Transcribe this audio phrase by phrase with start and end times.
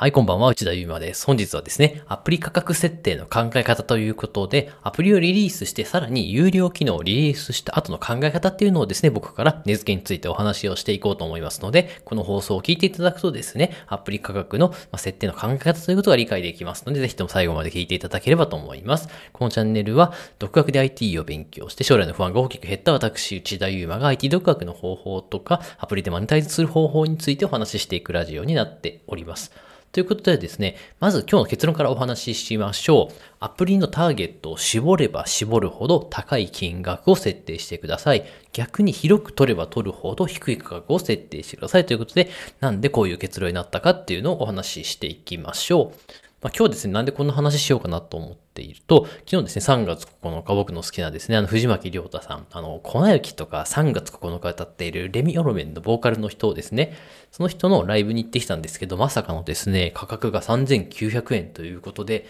[0.00, 1.26] はい、こんばんは、内田祐馬です。
[1.26, 19.10] 本日はですね、アプリ価格設定の考え方ということで、アプリをリリースして、さらに有料機能をリリースした後の考え方っていうのをですね、僕から値付けについてお話をしていこうと思いますので、この放送を聞いていただくとですね、アプリ価格の設定の考え方ということが理解できますので、ぜひとも最後まで聞いていただければと思います。
[19.34, 29.52] このチャンネルは、独学で IT を勉強して、将来の不安が大きく減った私、内田祐馬が IT 独学の方法とか、アプリでマネタイズする方法についてお話ししていくラジオになっております。
[29.92, 33.14] ということでですね、まず今日の結論からお話ししましょう。
[33.40, 38.24] アプリのターゲットを絞れば絞るほど高い金額を設定してください。
[38.52, 46.29] 逆に広く取れば取るほど低い価格を設定してくださいということで、なんでこういう結論になったかっていうのをお話ししていきましょう。
[46.42, 56.96] まあ、今日ですね、なんでこんな話しようかなと思っていると、昨日ですね、3月9日僕の好きなですね、あの、藤巻亮太さん、あの、粉雪とか3月9日歌っているレミオロメンのボーカルの人をですね、
[57.30, 62.26] その人のライブに行ってきたんですけど、まさかのですね、価格が3900円ということで、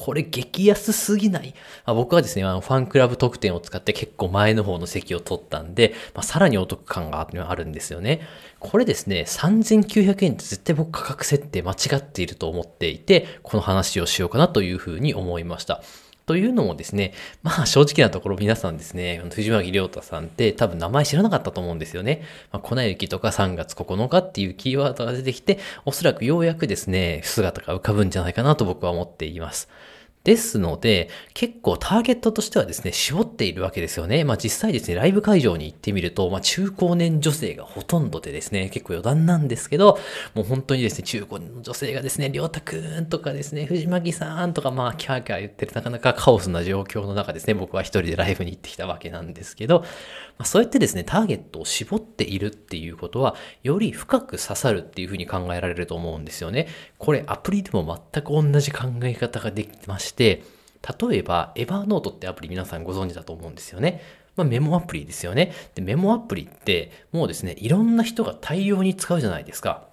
[0.00, 1.54] これ激安すぎない、
[1.84, 8.20] まあ、僕はですね、あのファンクラブ特典を使って結構前の方の席を取ったんで、まあ、さらにお得感があるんですよね。
[8.60, 15.82] これですね、3900円って絶対僕価格設定間違っていると思っていて、この話をしようかなというふうに思いました。
[16.28, 22.22] というのもですね、まあ正直なところ皆さんですね、藤巻亮太さんって多分名前知らなかったと思うんですよね。
[22.52, 29.70] まあ、粉雪とか3月9日っていうキーワードが出てきて、おそらくようやくですね、姿が浮かぶんじゃないかなと僕は思っています。
[30.28, 34.24] ですので、結構ターゲットとしてはですね、絞っているわけですよね。
[34.24, 39.98] まあ実際ですね、ライブ会場に行ってみると、まあ中高年女性がほとんどでですね、結構余談なんですけど、
[40.34, 49.86] もう本当にですね、中高年の女性がですね、りょうたくんとかですね、藤巻さんとか、まあキャーキャー言ってるなかなかカオスな状況の中ですね、僕は一人でライブに行ってきたわけなんですけど、ま
[50.40, 56.68] あ、そうやってですね、ターゲットを絞っているっていうことは、より深く刺さるっていうふうに考えられると思うんですよね。
[56.98, 64.02] これアプリでも全く同じ考え方ができまして、例えば、エバーノートってアプリ皆さんご存知だと思うんですよね。
[64.36, 65.52] まあ、メモアプリですよね。
[65.74, 69.88] で、メモアプリって、もうですね、いろんな人が大量に使うじゃないですか。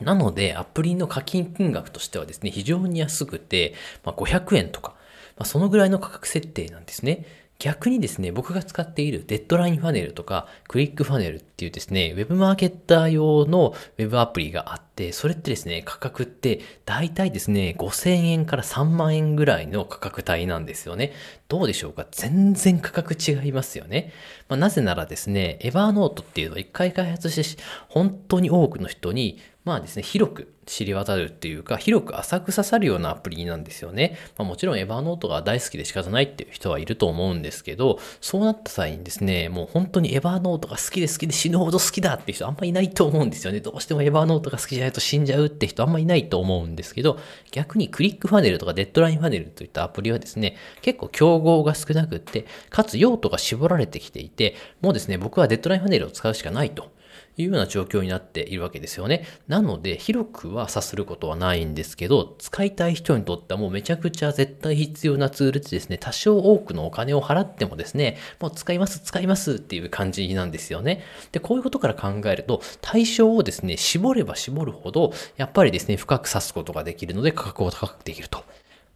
[0.00, 4.94] なので、アプリの課金金額としてはですね、非常に安くて、まあ、500円とか、
[5.36, 7.24] まあ、そのぐらいの価格設定なんですね。
[7.58, 21.12] 逆にですね、僕が使っているデッドラインファネルとかクリックファネルっていうですね、ウェブマーケッター用のウェブアプリがあって、それってですね、価格って大体ですね、5000円から3万円ぐらいの価格帯なんですよね。
[21.48, 22.06] どうでしょうか？
[22.10, 24.12] 全然価格違いますよね。
[24.48, 34.16] まあ、なぜならですね、エバーノートっていうのを一回開発して、本当に多くの人にまあですね、広く知り渡るっていうか、広く浅く刺さるようなアプリなんですよね。
[34.38, 43.58] まあ、もちろんエヴァーノートが大好きで仕方ないっていう人はいると思うんですけど、そうなった際にですね、もう本当にエヴァーノートが好きで好きで死ぬほど好きだっていう人あんまいないと思うんですよね。
[43.58, 47.18] どうしてもエヴァーノートが好きじゃないと死んじゃうって人あんまいないと思うんですけど、
[47.50, 56.95] 逆にクリックファネルとかデッドラインファネルといったアプリはですね、結構競合が少なくって、かつ用途が絞られてきていて、もうですね、僕はデッドラインファネルを使うしかないと。
[57.36, 59.26] いうような状況になっているわけですよね。
[59.46, 71.02] なので、広くはさすることはないんですけど、使いたい人にとってはもうめちゃくちゃ絶対必要なツールでですね、多少多くのお金を払ってもですね、もう使います、使いますっていう感じなんですよね。
[71.32, 78.45] で、こういうことから考えると、対象をですね、絞れば絞るほど、やっぱりですね、深く指すことができるので価格を高くできると。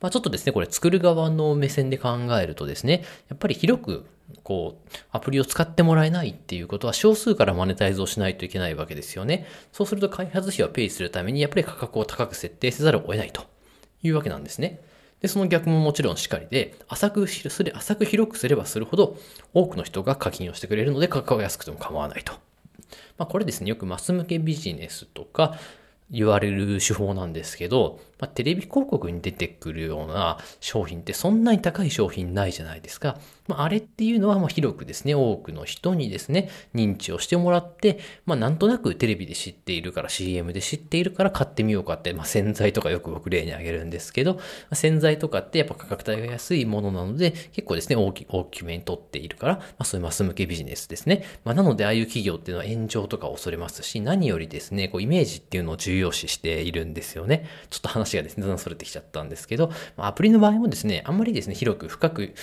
[0.01, 4.07] まあ、ちょっとですね、これ作る側の目線で考えるとですね、やっぱり広く
[4.43, 9.47] こう、アプリを使ってもらえないっていうことは少数からマネタイズをしないといけないわけですよね。
[9.73, 13.43] そうすると開発費をペイするためにやっぱり価格を高く設定せざるを得ないと
[14.03, 14.81] いうわけなんですね。
[15.21, 19.19] で、その逆ももちろんしっかりで、浅くすれ、浅く広くすればするほど
[19.53, 22.33] 多くの人が課金をしてくれるので価格が安くても構わないと。
[23.19, 25.59] まあこれですね、よくマス向けビジネスとか、
[26.11, 33.19] 言われる手法なんですけど、まあ、テレビ広告に出てくるような商品ってそんなに高い商品ないじゃないですか。
[33.49, 44.39] まあ、あれっていうのはま広くですね、多くの人にですね、認知をしてもらって、まあ、なんとなくテレビで知っているから CM で知っているから買ってみようかって、まあ、洗剤とかよく僕例に挙げるんですけど、
[44.73, 51.25] 洗剤とかってやっぱ価格帯が安いものなので、結構ですね、大き大きめに取っているから、まあ、そういうマス向けビジネスですね。
[51.45, 57.47] まあ、なので、ああいう企業っていうのは炎上とか恐れますし、何よりですね、こうイメージっていうのを重要視しているんですよね。
[57.71, 62.35] ちょっと話がですね、だんだんそれてきちゃったんですけど、アプリの場合もですね、あんまりですね、広く深く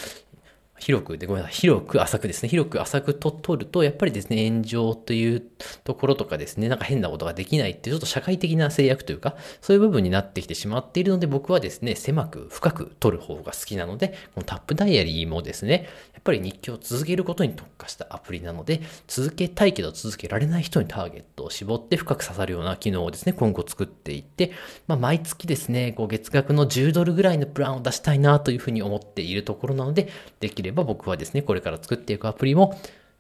[0.80, 1.56] 広くで、ごめんなさい。
[1.56, 2.50] 広く浅くですね。
[2.50, 5.42] 広く浅くと取ると、やっぱりですね、炎上という
[5.84, 24.52] ところとかですね、なんか変なことができないっていう、ちょっと社会的な制約というか、そういう部分になってきてしまっているので、僕はですね、狭く深く取る方が好きなので、このタップダイアリーもですね、やっぱり日記を続けることに特化したアプリなので、続けたいけど続けられない人にターゲットを絞って深く刺さるような機能をですね、今後作っていって、
[24.88, 30.10] まあ、毎月ですね、こう月額の10ドルぐらいのプランを出したいなというふうに思っているところなので、
[30.40, 32.80] できれば僕はですね、これから作っていくアプリも、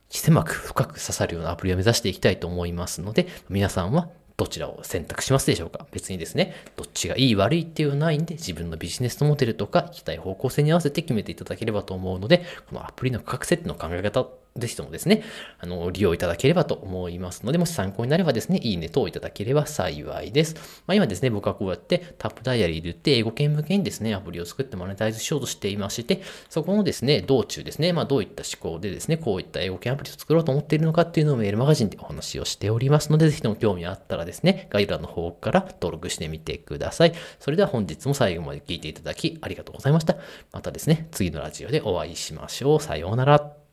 [0.09, 5.87] 狭く深く刺さるようなアプリを目指していきたいと思いますので、皆さんはどちらを選択しますでしょうか？
[5.91, 14.27] 別にですね、どっちがいい悪いっていうのはないんで、自分のビジネスモデルとか行きたい方向性に合わせて決めていただければと思うので、このアプリの価格設定の考え方
[14.57, 15.23] ぜひともですね、
[15.59, 20.55] あの、利用いただければと思いますので、もし参考になればですね、いいね等をいただければ幸いです。
[20.85, 37.13] まあ、今ですね、僕はこうやってタップダイアリーで言って英語圏向けにですね、アプリを作ってマネタイズしようとしていまして、そこのですね、道中ですね、まあ、どういった思考でですね、こういった英語圏アプリを作ろうと思っているのかっていうのをメールマガジンでお話をしておりますので、ぜひとも興味あったらですね、概要欄の方から登録してみてください。
[37.39, 40.17] それでは本日も最後まで聞いていただきありがとうございました。
[40.51, 42.79] またですね、次のラジオでお会いしましょう。
[42.81, 43.66] さようなら。